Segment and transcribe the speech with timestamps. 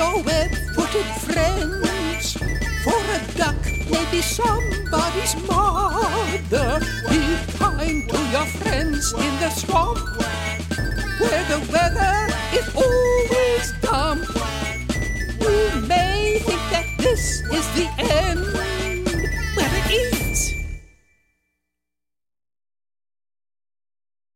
[0.00, 2.32] your web-footed friends.
[2.84, 3.60] For a duck
[3.90, 6.80] may be somebody's mother.
[7.10, 7.20] Be
[7.58, 9.98] kind to your friends in the swamp,
[11.20, 12.16] where the weather
[12.58, 14.20] is always dumb.
[15.44, 18.49] You may think that this is the end.